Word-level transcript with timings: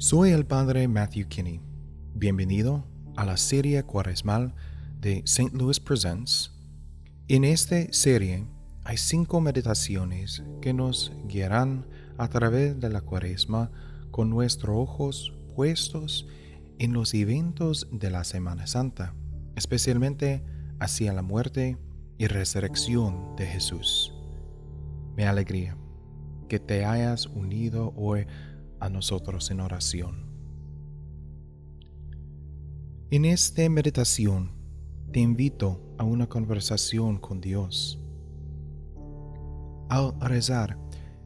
Soy 0.00 0.30
el 0.30 0.46
padre 0.46 0.86
Matthew 0.86 1.26
Kinney. 1.26 1.60
Bienvenido 2.14 2.86
a 3.16 3.24
la 3.24 3.36
serie 3.36 3.82
cuaresmal 3.82 4.54
de 5.00 5.24
St. 5.24 5.50
Louis 5.58 5.80
Presents. 5.80 6.52
En 7.26 7.42
esta 7.42 7.92
serie 7.92 8.46
hay 8.84 8.96
cinco 8.96 9.40
meditaciones 9.40 10.44
que 10.62 10.72
nos 10.72 11.10
guiarán 11.26 11.84
a 12.16 12.28
través 12.28 12.78
de 12.78 12.90
la 12.90 13.00
cuaresma 13.00 13.72
con 14.12 14.30
nuestros 14.30 14.76
ojos 14.76 15.32
puestos 15.56 16.28
en 16.78 16.92
los 16.92 17.12
eventos 17.12 17.88
de 17.90 18.10
la 18.10 18.22
Semana 18.22 18.68
Santa, 18.68 19.16
especialmente 19.56 20.44
hacia 20.78 21.12
la 21.12 21.22
muerte 21.22 21.76
y 22.18 22.28
resurrección 22.28 23.34
de 23.34 23.46
Jesús. 23.46 24.14
Me 25.16 25.26
alegría 25.26 25.76
que 26.48 26.60
te 26.60 26.84
hayas 26.84 27.26
unido 27.26 27.92
hoy 27.96 28.28
a 28.80 28.88
nosotros 28.88 29.50
en 29.50 29.60
oración. 29.60 30.28
En 33.10 33.24
esta 33.24 33.68
meditación 33.68 34.50
te 35.12 35.20
invito 35.20 35.80
a 35.96 36.04
una 36.04 36.28
conversación 36.28 37.18
con 37.18 37.40
Dios. 37.40 37.98
Al 39.88 40.20
rezar, 40.20 40.76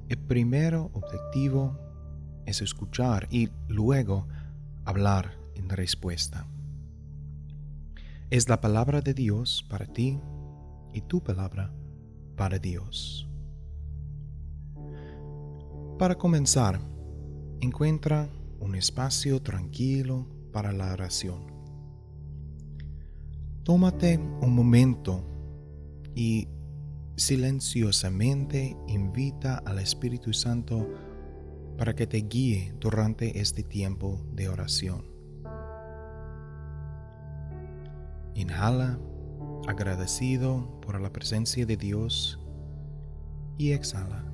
el 0.08 0.18
primer 0.18 0.74
objetivo 0.74 1.76
es 2.46 2.62
escuchar 2.62 3.26
y 3.30 3.48
luego 3.68 4.28
hablar 4.84 5.36
en 5.54 5.68
respuesta. 5.68 6.46
Es 8.30 8.48
la 8.48 8.60
palabra 8.60 9.00
de 9.00 9.14
Dios 9.14 9.66
para 9.68 9.86
ti 9.86 10.20
y 10.92 11.00
tu 11.00 11.22
palabra 11.22 11.72
para 12.36 12.58
Dios. 12.58 13.28
Para 15.98 16.16
comenzar, 16.16 16.91
encuentra 17.62 18.28
un 18.58 18.74
espacio 18.74 19.40
tranquilo 19.40 20.26
para 20.52 20.72
la 20.72 20.92
oración. 20.92 21.46
Tómate 23.62 24.18
un 24.18 24.52
momento 24.52 25.24
y 26.16 26.48
silenciosamente 27.16 28.76
invita 28.88 29.58
al 29.58 29.78
Espíritu 29.78 30.32
Santo 30.32 30.88
para 31.78 31.94
que 31.94 32.08
te 32.08 32.18
guíe 32.18 32.74
durante 32.80 33.40
este 33.40 33.62
tiempo 33.62 34.20
de 34.32 34.48
oración. 34.48 35.04
Inhala 38.34 38.98
agradecido 39.68 40.80
por 40.80 41.00
la 41.00 41.12
presencia 41.12 41.64
de 41.64 41.76
Dios 41.76 42.40
y 43.56 43.70
exhala 43.70 44.31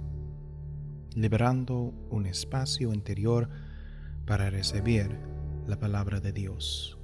liberando 1.19 1.93
un 2.11 2.27
espacio 2.27 2.95
interior 2.95 3.49
para 4.25 4.51
recibir 4.51 5.19
la 5.67 5.77
palabra 5.77 6.21
de 6.21 6.31
Dios. 6.31 6.97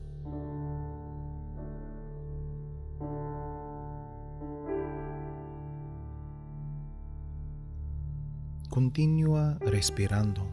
Continúa 8.68 9.58
respirando. 9.60 10.46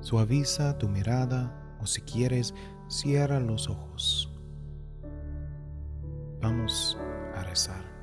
Suaviza 0.00 0.76
tu 0.78 0.88
mirada 0.88 1.76
o 1.80 1.86
si 1.86 2.00
quieres, 2.00 2.54
cierra 2.88 3.38
los 3.38 3.68
ojos. 3.68 4.32
Vamos 6.40 6.98
a 7.36 7.44
rezar. 7.44 7.93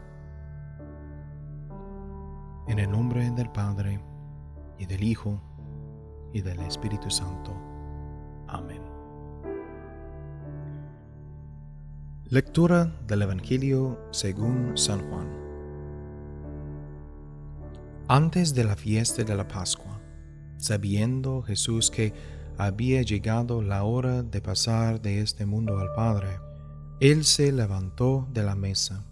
En 2.72 2.80
el 2.80 2.90
nombre 2.90 3.30
del 3.32 3.50
Padre, 3.50 4.00
y 4.80 4.86
del 4.86 5.04
Hijo, 5.04 5.42
y 6.32 6.40
del 6.40 6.58
Espíritu 6.62 7.10
Santo. 7.10 7.54
Amén. 8.48 8.82
Lectura 12.24 12.86
del 13.08 13.24
Evangelio 13.24 14.00
según 14.12 14.78
San 14.78 15.02
Juan. 15.10 15.28
Antes 18.08 18.56
de 18.56 18.64
la 18.64 18.78
fiesta 18.78 19.26
de 19.26 19.36
la 19.36 19.50
Pascua, 19.50 20.00
sabiendo 20.56 21.42
Jesús 21.42 21.92
que 21.92 22.14
había 22.58 23.02
llegado 23.02 23.62
la 23.62 23.84
hora 23.84 24.24
de 24.24 24.40
pasar 24.40 25.02
de 25.02 25.20
este 25.20 25.46
mundo 25.46 25.78
al 25.78 25.92
Padre, 25.94 26.40
Él 27.02 27.26
se 27.26 27.52
levantó 27.52 28.30
de 28.32 28.44
la 28.44 28.56
mesa, 28.56 29.04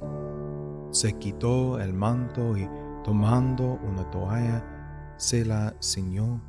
se 0.91 1.19
quitó 1.19 1.81
el 1.81 1.91
manto 1.91 2.57
y 2.57 2.65
Tomando 3.03 3.79
una 3.83 4.09
toalla, 4.11 4.63
se 5.17 5.45
la 5.45 5.73
ciñó, 5.81 6.41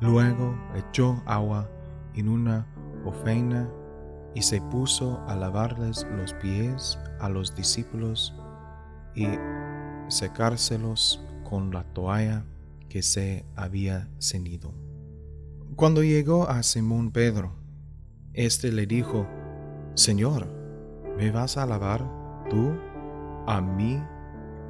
luego 0.00 0.56
echó 0.74 1.22
agua 1.26 1.68
en 2.14 2.28
una 2.28 2.66
ofena 3.04 3.68
y 4.34 4.42
se 4.42 4.60
puso 4.60 5.20
a 5.26 5.34
lavarles 5.34 6.06
los 6.16 6.32
pies 6.34 6.98
a 7.20 7.28
los 7.28 7.54
discípulos 7.54 8.34
y 9.14 9.26
secárselos 10.08 11.24
con 11.48 11.72
la 11.72 11.84
toalla 11.92 12.44
que 12.88 13.02
se 13.02 13.44
había 13.56 14.08
ceñido. 14.20 14.74
Cuando 15.76 16.02
llegó 16.02 16.48
a 16.48 16.62
Simón 16.62 17.10
Pedro, 17.12 17.52
éste 18.32 18.72
le 18.72 18.86
dijo, 18.86 19.26
Señor, 19.94 20.48
¿me 21.16 21.30
vas 21.30 21.56
a 21.56 21.66
lavar 21.66 22.04
tú 22.48 22.72
a 23.46 23.60
mí 23.60 24.02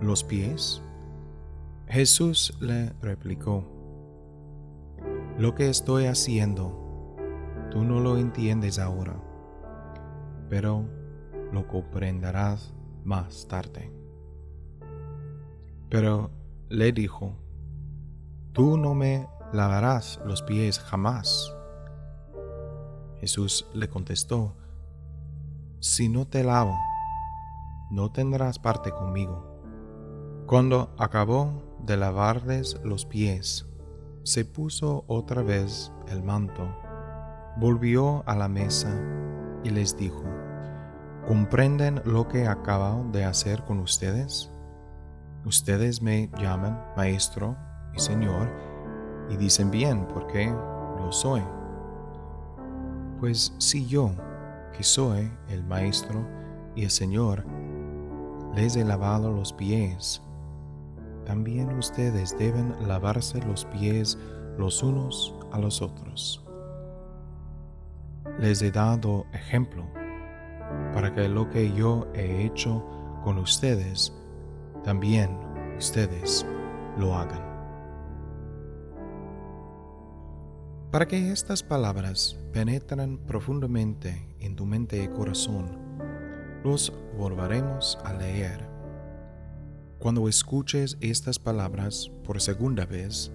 los 0.00 0.24
pies? 0.24 0.82
Jesús 1.90 2.54
le 2.60 2.92
replicó, 3.00 3.64
Lo 5.38 5.54
que 5.54 5.70
estoy 5.70 6.04
haciendo, 6.04 7.16
tú 7.70 7.82
no 7.82 8.00
lo 8.00 8.18
entiendes 8.18 8.78
ahora, 8.78 9.18
pero 10.50 10.84
lo 11.50 11.66
comprenderás 11.66 12.74
más 13.04 13.48
tarde. 13.48 13.90
Pero 15.88 16.30
le 16.68 16.92
dijo, 16.92 17.32
Tú 18.52 18.76
no 18.76 18.94
me 18.94 19.26
lavarás 19.54 20.20
los 20.26 20.42
pies 20.42 20.78
jamás. 20.80 21.56
Jesús 23.18 23.66
le 23.72 23.88
contestó, 23.88 24.54
Si 25.80 26.10
no 26.10 26.26
te 26.26 26.44
lavo, 26.44 26.76
no 27.90 28.12
tendrás 28.12 28.58
parte 28.58 28.90
conmigo. 28.90 29.58
Cuando 30.46 30.94
acabó 30.98 31.67
de 31.84 31.96
lavarles 31.96 32.80
los 32.84 33.04
pies, 33.06 33.66
se 34.22 34.44
puso 34.44 35.04
otra 35.06 35.42
vez 35.42 35.92
el 36.08 36.22
manto, 36.22 36.68
volvió 37.56 38.22
a 38.26 38.34
la 38.36 38.48
mesa 38.48 38.90
y 39.64 39.70
les 39.70 39.96
dijo, 39.96 40.22
¿comprenden 41.26 42.02
lo 42.04 42.28
que 42.28 42.46
acabo 42.46 43.04
de 43.10 43.24
hacer 43.24 43.64
con 43.64 43.80
ustedes? 43.80 44.50
Ustedes 45.44 46.02
me 46.02 46.30
llaman 46.38 46.78
maestro 46.96 47.56
y 47.94 48.00
señor 48.00 48.50
y 49.30 49.36
dicen 49.36 49.70
bien 49.70 50.06
porque 50.08 50.46
lo 50.46 51.12
soy. 51.12 51.42
Pues 53.20 53.54
si 53.58 53.86
yo, 53.86 54.10
que 54.76 54.82
soy 54.82 55.30
el 55.48 55.64
maestro 55.64 56.26
y 56.74 56.84
el 56.84 56.90
señor, 56.90 57.44
les 58.54 58.76
he 58.76 58.84
lavado 58.84 59.32
los 59.32 59.52
pies, 59.52 60.22
también 61.28 61.76
ustedes 61.76 62.34
deben 62.38 62.74
lavarse 62.88 63.38
los 63.42 63.66
pies 63.66 64.16
los 64.56 64.82
unos 64.82 65.34
a 65.52 65.58
los 65.58 65.82
otros. 65.82 66.42
Les 68.38 68.62
he 68.62 68.70
dado 68.70 69.26
ejemplo 69.34 69.84
para 70.94 71.14
que 71.14 71.28
lo 71.28 71.50
que 71.50 71.70
yo 71.74 72.06
he 72.14 72.46
hecho 72.46 72.82
con 73.22 73.36
ustedes, 73.36 74.10
también 74.84 75.38
ustedes 75.76 76.46
lo 76.96 77.14
hagan. 77.14 77.42
Para 80.90 81.06
que 81.06 81.30
estas 81.30 81.62
palabras 81.62 82.38
penetren 82.54 83.18
profundamente 83.18 84.34
en 84.40 84.56
tu 84.56 84.64
mente 84.64 85.04
y 85.04 85.08
corazón, 85.08 85.78
los 86.64 86.90
volveremos 87.18 87.98
a 88.06 88.14
leer 88.14 88.67
cuando 89.98 90.28
escuches 90.28 90.96
estas 91.00 91.38
palabras 91.38 92.10
por 92.24 92.40
segunda 92.40 92.86
vez, 92.86 93.32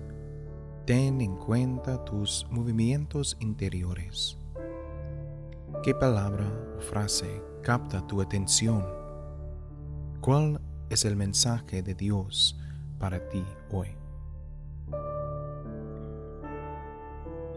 ten 0.86 1.19
en 1.19 1.36
cuenta 1.36 2.04
tus 2.06 2.48
movimientos 2.50 3.36
interiores. 3.42 4.38
¿Qué 5.83 5.94
palabra 5.94 6.45
o 6.77 6.81
frase 6.81 7.42
capta 7.62 8.06
tu 8.07 8.21
atención? 8.21 8.86
¿Cuál 10.21 10.62
es 10.89 11.04
el 11.04 11.18
mensaje 11.18 11.83
de 11.83 11.95
Dios 11.95 12.57
para 12.98 13.27
ti 13.27 13.44
hoy? 13.69 13.89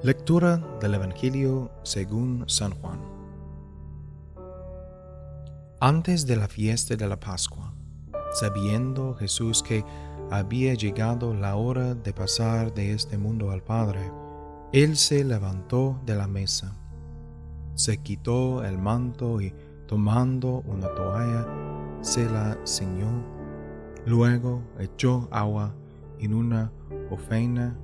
Lectura 0.02 0.56
del 0.80 0.94
Evangelio 0.94 1.70
según 1.84 2.44
San 2.48 2.72
Juan. 2.80 3.00
Antes 5.80 6.26
de 6.26 6.36
la 6.36 6.48
fiesta 6.48 6.96
de 6.96 7.06
la 7.06 7.20
Pascua, 7.20 7.75
sabiendo 8.38 9.14
Jesús 9.14 9.62
que 9.62 9.82
había 10.30 10.74
llegado 10.74 11.32
la 11.32 11.56
hora 11.56 11.94
de 11.94 12.12
pasar 12.12 12.74
de 12.74 12.92
este 12.92 13.16
mundo 13.16 13.50
al 13.50 13.62
Padre, 13.62 14.12
Él 14.72 14.96
se 14.96 15.24
levantó 15.24 15.98
de 16.04 16.16
la 16.16 16.26
mesa, 16.26 16.76
se 17.74 17.96
quitó 18.02 18.62
el 18.62 18.76
manto 18.76 19.40
y 19.40 19.54
tomando 19.86 20.62
una 20.66 20.94
toalla, 20.94 21.46
se 22.02 22.28
la 22.28 22.58
ciñó. 22.66 23.24
Luego 24.04 24.60
echó 24.78 25.28
agua 25.30 25.74
en 26.18 26.34
una 26.34 26.70
ofeina 27.10 27.78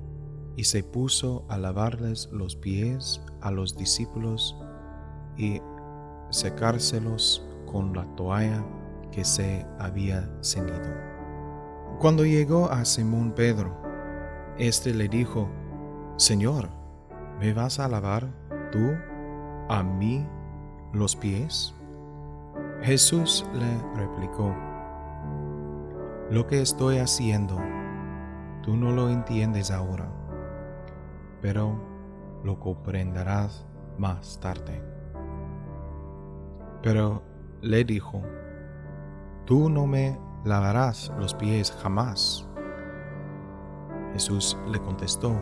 y 0.55 0.65
se 0.65 0.83
puso 0.83 1.45
a 1.49 1.57
lavarles 1.57 2.29
los 2.31 2.55
pies 2.55 3.21
a 3.41 3.49
los 3.49 3.75
discípulos 3.75 4.55
y 5.35 5.59
secárselos 6.29 7.43
con 7.65 7.93
la 7.95 8.05
toalla 8.15 8.63
que 9.13 9.23
se 9.23 9.65
había 9.79 10.27
ceñido. 10.41 10.91
Cuando 11.99 12.25
llegó 12.25 12.69
a 12.71 12.83
Simón 12.83 13.31
Pedro, 13.33 13.77
éste 14.57 14.93
le 14.93 15.07
dijo, 15.07 15.49
Señor, 16.17 16.69
¿me 17.39 17.53
vas 17.53 17.79
a 17.79 17.87
lavar 17.87 18.27
tú 18.71 18.93
a 19.69 19.83
mí 19.83 20.27
los 20.93 21.15
pies? 21.15 21.75
Jesús 22.81 23.45
le 23.53 23.81
replicó, 23.95 24.53
Lo 26.31 26.47
que 26.47 26.61
estoy 26.61 26.97
haciendo, 26.97 27.57
tú 28.63 28.75
no 28.75 28.91
lo 28.91 29.09
entiendes 29.09 29.69
ahora, 29.69 30.11
pero 31.41 31.79
lo 32.43 32.59
comprenderás 32.59 33.65
más 33.97 34.39
tarde. 34.39 34.81
Pero 36.81 37.21
le 37.61 37.83
dijo, 37.85 38.21
Tú 39.45 39.69
no 39.69 39.87
me 39.87 40.17
lavarás 40.45 41.11
los 41.19 41.33
pies 41.33 41.71
jamás. 41.83 42.47
Jesús 44.13 44.57
le 44.71 44.79
contestó, 44.79 45.35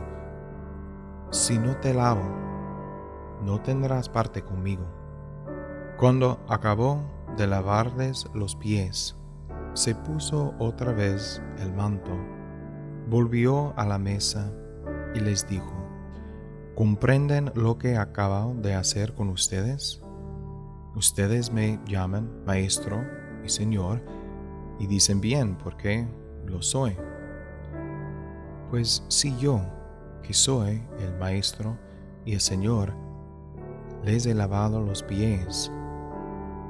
Si 1.29 1.59
no 1.59 1.77
te 1.77 1.93
lavo, 1.93 2.23
no 3.45 3.61
tendrás 3.61 4.09
parte 4.09 4.41
conmigo. 4.41 4.85
Cuando 5.97 6.39
acabó 6.49 7.03
de 7.37 7.45
lavarles 7.45 8.27
los 8.33 8.55
pies, 8.55 9.15
se 9.73 9.93
puso 9.93 10.55
otra 10.57 10.93
vez 10.93 11.39
el 11.59 11.71
manto, 11.71 12.11
volvió 13.07 13.71
a 13.77 13.85
la 13.85 13.99
mesa 13.99 14.51
y 15.13 15.19
les 15.19 15.47
dijo, 15.47 15.73
¿comprenden 16.75 17.51
lo 17.53 17.77
que 17.77 17.97
acabo 17.97 18.55
de 18.55 18.73
hacer 18.73 19.13
con 19.13 19.29
ustedes? 19.29 20.01
Ustedes 20.95 21.53
me 21.53 21.79
llaman 21.85 22.43
maestro 22.45 23.20
y 23.43 23.49
señor 23.49 24.01
y 24.79 24.87
dicen 24.87 25.21
bien 25.21 25.55
porque 25.55 26.07
lo 26.45 26.61
soy. 26.61 26.95
Pues 28.69 29.03
si 29.09 29.37
yo, 29.37 29.61
que 30.23 30.33
soy 30.33 30.81
el 30.99 31.13
maestro 31.19 31.77
y 32.25 32.33
el 32.33 32.41
señor, 32.41 32.93
les 34.03 34.25
he 34.25 34.33
lavado 34.33 34.81
los 34.81 35.03
pies, 35.03 35.71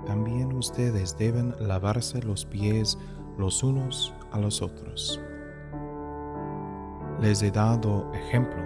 también 0.05 0.51
ustedes 0.53 1.17
deben 1.17 1.55
lavarse 1.59 2.21
los 2.21 2.45
pies 2.45 2.97
los 3.37 3.63
unos 3.63 4.13
a 4.31 4.39
los 4.39 4.61
otros. 4.61 5.21
Les 7.21 7.41
he 7.43 7.51
dado 7.51 8.11
ejemplo 8.13 8.61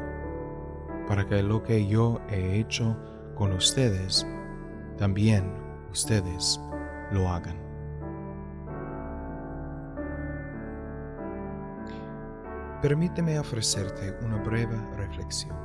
para 1.07 1.27
que 1.27 1.43
lo 1.43 1.61
que 1.61 1.85
yo 1.85 2.19
he 2.29 2.59
hecho 2.59 2.95
con 3.35 3.51
ustedes, 3.51 4.25
también 4.97 5.51
ustedes 5.91 6.59
lo 7.11 7.29
hagan. 7.29 7.64
Permíteme 12.85 13.39
ofrecerte 13.39 14.15
una 14.23 14.37
breve 14.37 14.77
reflexión. 14.95 15.57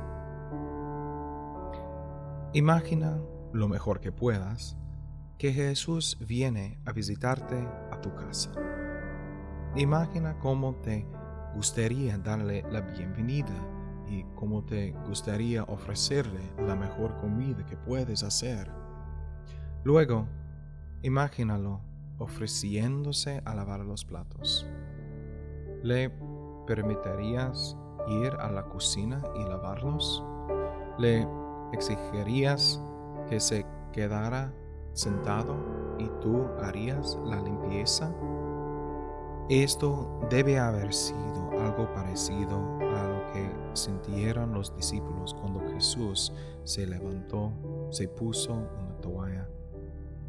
Imagina 2.53 3.21
lo 3.53 3.67
mejor 3.67 3.99
que 3.99 4.11
puedas 4.11 4.75
que 5.37 5.53
Jesús 5.53 6.17
viene 6.19 6.81
a 6.83 6.93
visitarte 6.93 7.59
a 7.91 8.01
tu 8.01 8.15
casa. 8.15 8.51
Imagina 9.75 10.39
cómo 10.39 10.73
te 10.77 11.05
gustaría 11.53 12.17
darle 12.17 12.63
la 12.71 12.81
bienvenida 12.81 13.53
y 14.09 14.23
cómo 14.33 14.65
te 14.65 14.93
gustaría 15.07 15.61
ofrecerle 15.65 16.41
la 16.57 16.75
mejor 16.75 17.17
comida 17.17 17.63
que 17.67 17.77
puedes 17.77 18.23
hacer. 18.23 18.71
Luego, 19.83 20.27
imagínalo 21.03 21.81
ofreciéndose 22.17 23.43
a 23.45 23.53
lavar 23.53 23.81
los 23.81 24.05
platos. 24.05 24.65
¿Le 25.83 26.09
permitirías 26.65 27.77
ir 28.07 28.33
a 28.39 28.51
la 28.51 28.63
cocina 28.63 29.21
y 29.35 29.43
lavarlos? 29.43 30.23
¿Le 30.97 31.27
exigirías 31.73 32.81
que 33.29 33.39
se 33.39 33.65
quedara 33.91 34.53
sentado 34.93 35.55
y 35.97 36.07
tú 36.21 36.45
harías 36.61 37.17
la 37.25 37.41
limpieza? 37.41 38.13
Esto 39.49 40.19
debe 40.29 40.59
haber 40.59 40.93
sido 40.93 41.51
algo 41.59 41.93
parecido 41.93 42.57
a 42.79 43.03
lo 43.03 43.33
que 43.33 43.49
sintieron 43.73 44.53
los 44.53 44.75
discípulos 44.75 45.33
cuando 45.33 45.59
Jesús 45.73 46.33
se 46.63 46.87
levantó, 46.87 47.51
se 47.89 48.07
puso 48.07 48.53
una 48.53 48.95
toalla, 49.01 49.49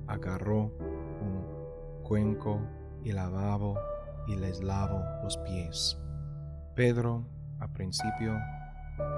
agarró 0.06 0.72
un 1.20 2.02
cuenco 2.02 2.60
y 3.04 3.12
lavabo 3.12 3.76
y 4.26 4.36
les 4.36 4.62
lavó 4.62 5.00
los 5.22 5.36
pies. 5.38 5.96
Pedro, 6.74 7.24
a 7.60 7.68
principio, 7.72 8.38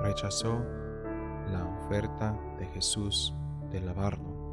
rechazó 0.03 0.65
la 1.51 1.65
oferta 1.65 2.39
de 2.59 2.67
Jesús 2.67 3.35
de 3.71 3.81
lavarlo 3.81 4.45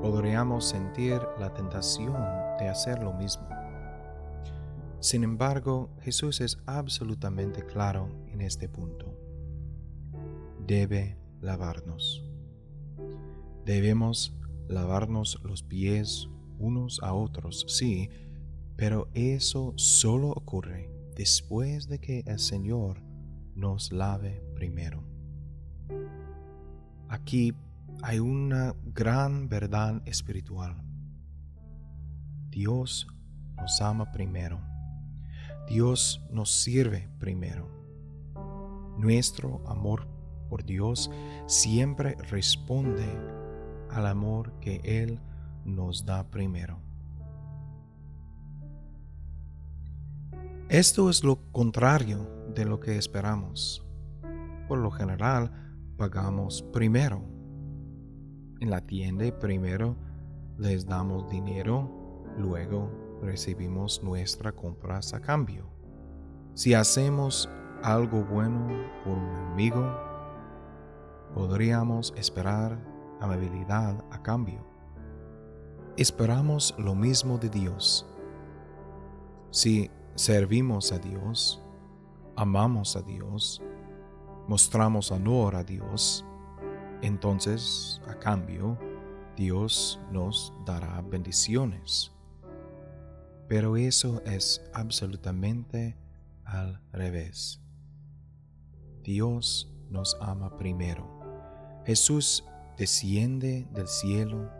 podríamos 0.00 0.68
sentir 0.68 1.20
la 1.40 1.52
tentación 1.52 2.14
de 2.58 2.68
hacer 2.68 3.02
lo 3.02 3.12
mismo. 3.12 3.48
Sin 5.00 5.24
embargo, 5.24 5.90
Jesús 6.02 6.40
es 6.40 6.58
absolutamente 6.66 7.64
claro 7.64 8.08
en 8.28 8.40
este 8.40 8.68
punto. 8.68 9.14
Debe 10.66 11.16
lavarnos. 11.40 12.24
Debemos 13.64 14.36
lavarnos 14.68 15.40
los 15.42 15.62
pies 15.62 16.28
unos 16.58 17.00
a 17.02 17.12
otros, 17.12 17.64
sí, 17.68 18.08
pero 18.76 19.08
eso 19.14 19.72
solo 19.76 20.28
ocurre 20.28 20.90
después 21.18 21.88
de 21.88 21.98
que 21.98 22.22
el 22.26 22.38
Señor 22.38 23.02
nos 23.56 23.90
lave 23.90 24.40
primero. 24.54 25.02
Aquí 27.08 27.52
hay 28.02 28.20
una 28.20 28.76
gran 28.94 29.48
verdad 29.48 30.00
espiritual. 30.06 30.80
Dios 32.50 33.08
nos 33.56 33.80
ama 33.80 34.12
primero. 34.12 34.60
Dios 35.66 36.24
nos 36.30 36.52
sirve 36.52 37.08
primero. 37.18 37.68
Nuestro 38.96 39.66
amor 39.66 40.06
por 40.48 40.64
Dios 40.64 41.10
siempre 41.46 42.14
responde 42.30 43.08
al 43.90 44.06
amor 44.06 44.52
que 44.60 44.80
Él 44.84 45.18
nos 45.64 46.04
da 46.04 46.30
primero. 46.30 46.87
Esto 50.68 51.08
es 51.08 51.24
lo 51.24 51.50
contrario 51.50 52.28
de 52.54 52.64
lo 52.64 52.78
que 52.78 52.98
esperamos. 52.98 53.86
Por 54.68 54.78
lo 54.78 54.90
general, 54.90 55.50
pagamos 55.96 56.62
primero 56.62 57.38
en 58.60 58.70
la 58.70 58.80
tienda 58.80 59.24
primero 59.38 59.96
les 60.58 60.84
damos 60.86 61.28
dinero, 61.30 61.88
luego 62.36 62.90
recibimos 63.22 64.02
nuestras 64.02 64.54
compras 64.54 65.14
a 65.14 65.20
cambio. 65.20 65.70
Si 66.54 66.74
hacemos 66.74 67.48
algo 67.82 68.24
bueno 68.24 68.66
por 69.04 69.16
un 69.16 69.36
amigo, 69.52 69.88
podríamos 71.34 72.12
esperar 72.16 72.78
amabilidad 73.20 74.04
a 74.10 74.22
cambio. 74.22 74.66
Esperamos 75.96 76.74
lo 76.78 76.96
mismo 76.96 77.38
de 77.38 77.48
Dios. 77.48 78.04
Si 79.50 79.90
servimos 80.18 80.90
a 80.90 80.98
Dios, 80.98 81.62
amamos 82.34 82.96
a 82.96 83.02
Dios, 83.02 83.62
mostramos 84.48 85.12
honor 85.12 85.54
a 85.54 85.62
Dios, 85.62 86.24
entonces, 87.02 88.00
a 88.08 88.18
cambio, 88.18 88.76
Dios 89.36 90.00
nos 90.10 90.52
dará 90.66 91.00
bendiciones. 91.02 92.10
Pero 93.46 93.76
eso 93.76 94.20
es 94.26 94.60
absolutamente 94.74 95.96
al 96.44 96.80
revés. 96.92 97.60
Dios 99.04 99.72
nos 99.88 100.16
ama 100.20 100.56
primero. 100.56 101.08
Jesús 101.86 102.44
desciende 102.76 103.68
del 103.72 103.86
cielo, 103.86 104.50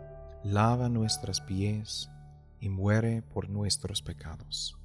lava 0.41 0.87
nuestros 0.87 1.41
pies 1.41 2.09
y 2.61 2.69
muere 2.69 3.21
por 3.21 3.49
nuestros 3.49 4.01
pecados. 4.01 4.78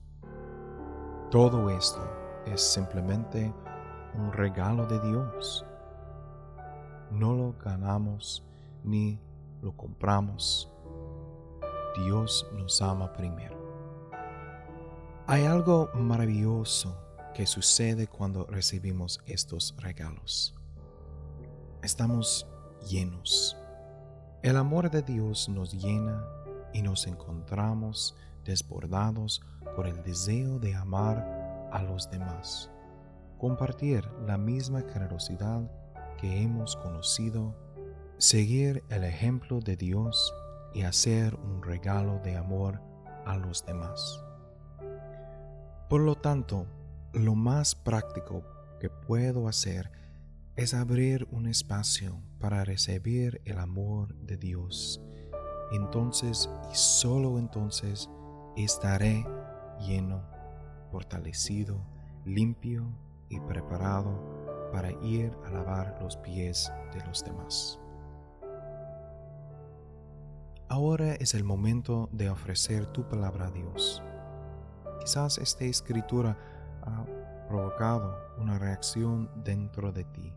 Todo 1.35 1.69
esto 1.69 1.99
es 2.47 2.63
simplemente 2.63 3.53
un 4.15 4.33
regalo 4.33 4.87
de 4.87 5.01
Dios. 5.01 5.67
No 7.11 7.35
lo 7.35 7.57
ganamos 7.59 8.45
ni 8.85 9.19
lo 9.61 9.77
compramos. 9.77 10.71
Dios 11.97 12.47
nos 12.53 12.81
ama 12.81 13.13
primero. 13.13 13.57
Hay 15.27 15.45
algo 15.45 15.91
maravilloso 15.95 16.97
que 17.35 17.47
sucede 17.47 18.07
cuando 18.07 18.47
recibimos 18.47 19.21
estos 19.27 19.75
regalos. 19.79 20.55
Estamos 21.83 22.47
llenos. 22.89 23.57
El 24.45 24.57
amor 24.57 24.89
de 24.89 25.03
Dios 25.03 25.49
nos 25.49 25.73
llena 25.73 26.25
y 26.73 26.83
nos 26.83 27.09
encontramos 27.09 28.15
desbordados 28.45 29.43
por 29.75 29.87
el 29.87 30.03
deseo 30.03 30.59
de 30.59 30.75
amar 30.75 31.69
a 31.73 31.83
los 31.83 32.11
demás, 32.11 32.71
compartir 33.39 34.05
la 34.27 34.39
misma 34.39 34.83
generosidad 34.93 35.71
que 36.19 36.43
hemos 36.43 36.77
conocido, 36.77 37.55
seguir 38.19 38.85
el 38.91 39.05
ejemplo 39.05 39.61
de 39.61 39.77
Dios 39.77 40.33
y 40.73 40.83
hacer 40.83 41.35
un 41.35 41.63
regalo 41.63 42.21
de 42.21 42.37
amor 42.37 42.81
a 43.27 43.37
los 43.37 43.65
demás. 43.67 44.23
Por 45.89 46.01
lo 46.01 46.15
tanto, 46.15 46.67
lo 47.13 47.35
más 47.35 47.75
práctico 47.75 48.45
que 48.81 48.91
puedo 48.91 49.49
hacer 49.49 49.91
es 50.57 50.75
abrir 50.75 51.27
un 51.31 51.47
espacio 51.47 52.21
para 52.39 52.65
recibir 52.65 53.41
el 53.45 53.59
amor 53.59 54.15
de 54.15 54.37
Dios. 54.37 55.01
Entonces 55.73 56.49
y 56.71 56.75
solo 56.75 57.39
entonces 57.39 58.09
estaré 58.57 59.27
lleno, 59.81 60.23
fortalecido, 60.91 61.81
limpio 62.25 62.87
y 63.29 63.41
preparado 63.41 64.71
para 64.73 64.93
ir 65.03 65.37
a 65.47 65.51
lavar 65.51 65.99
los 66.01 66.17
pies 66.17 66.73
de 66.93 67.05
los 67.07 67.25
demás. 67.25 67.79
Ahora 70.69 71.15
es 71.15 71.35
el 71.35 71.45
momento 71.45 72.09
de 72.13 72.31
ofrecer 72.31 72.87
tu 72.87 73.07
palabra 73.09 73.47
a 73.47 73.51
Dios. 73.51 74.03
Quizás 75.01 75.39
esta 75.39 75.65
escritura 75.65 76.37
ha 76.83 77.05
provocado 77.47 78.17
una 78.39 78.59
reacción 78.59 79.31
dentro 79.45 79.93
de 79.93 80.05
ti. 80.05 80.33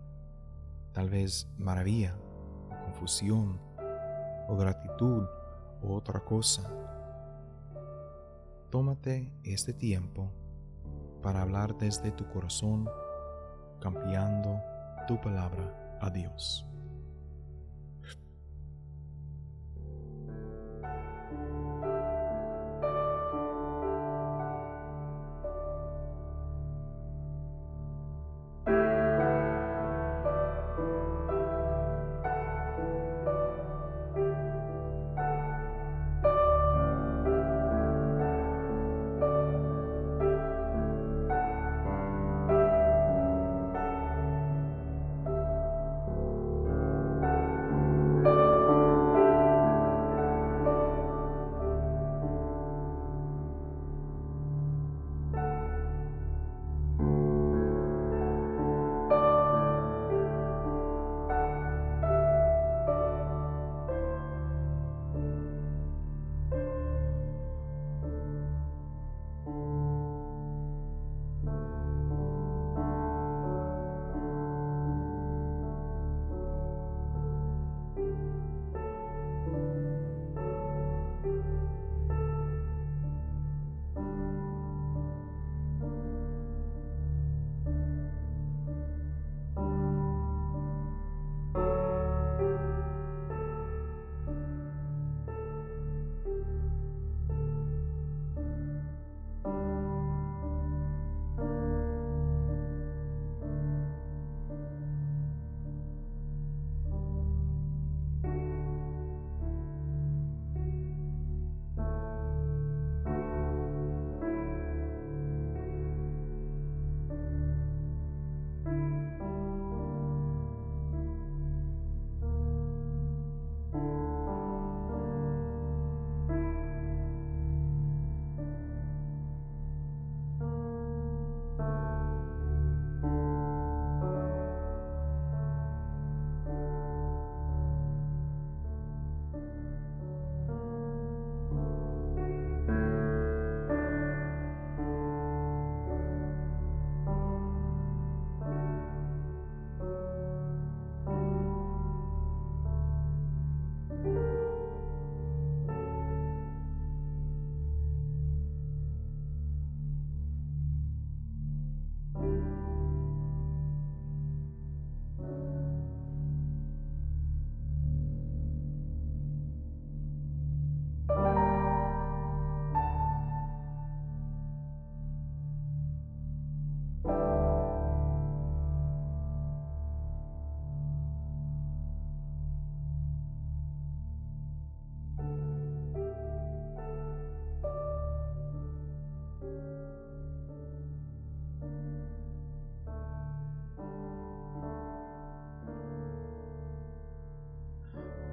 Tal 0.94 1.10
vez 1.10 1.48
maravilla, 1.58 2.16
confusión, 2.84 3.60
o 4.48 4.56
gratitud, 4.56 5.26
o 5.82 5.94
otra 5.96 6.20
cosa. 6.20 6.87
Tómate 8.70 9.32
este 9.44 9.72
tiempo 9.72 10.30
para 11.24 11.42
hablar 11.42 11.78
desde 11.78 12.12
tu 12.12 12.28
corazón, 12.28 12.90
cambiando 13.80 14.60
tu 15.08 15.22
palabra 15.22 15.98
a 16.02 16.10
Dios. 16.10 16.68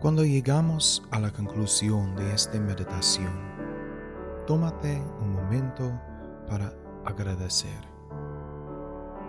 Cuando 0.05 0.23
llegamos 0.23 1.03
a 1.13 1.19
la 1.19 1.33
conclusión 1.33 2.15
de 2.15 2.35
esta 2.35 2.61
meditación, 2.61 3.33
tómate 4.47 5.03
un 5.23 5.33
momento 5.33 5.99
para 6.47 6.75
agradecer. 7.07 7.81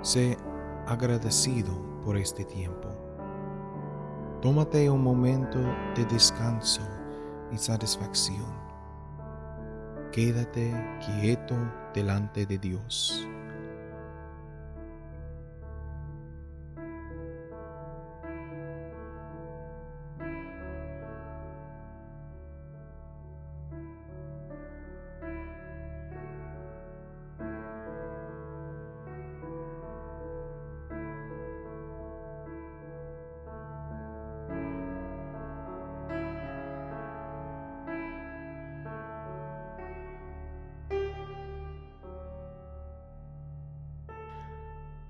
Sé 0.01 0.37
agradecido 0.85 1.71
por 2.03 2.17
este 2.17 2.43
tiempo. 2.43 2.89
Tómate 4.41 4.89
un 4.89 5.01
momento 5.01 5.59
de 5.95 6.03
descanso 6.11 6.81
y 7.53 7.57
satisfacción. 7.57 8.53
Quédate 10.11 10.73
quieto 10.99 11.55
delante 11.93 12.45
de 12.45 12.57
Dios. 12.57 13.25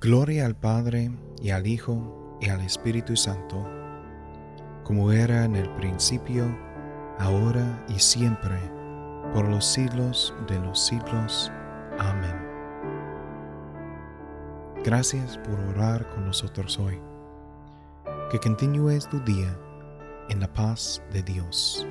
Gloria 0.05 0.45
al 0.45 0.55
Padre 0.55 1.09
y 1.41 1.49
al 1.49 1.65
Hijo 1.65 2.37
y 2.39 2.49
al 2.49 2.61
Espíritu 2.61 3.15
Santo, 3.15 3.67
como 4.83 5.11
era 5.11 5.45
en 5.45 5.55
el 5.55 5.67
principio, 5.77 6.45
ahora 7.17 7.83
y 7.89 7.97
siempre, 7.97 8.55
por 9.33 9.47
los 9.47 9.65
siglos 9.65 10.31
de 10.47 10.59
los 10.59 10.79
siglos. 10.79 11.51
Amén. 11.97 12.35
Gracias 14.83 15.39
por 15.39 15.59
orar 15.59 16.07
con 16.09 16.27
nosotros 16.27 16.77
hoy. 16.77 17.01
Que 18.29 18.37
continúes 18.37 19.09
tu 19.09 19.19
día 19.21 19.57
en 20.29 20.39
la 20.39 20.53
paz 20.53 21.01
de 21.11 21.23
Dios. 21.23 21.87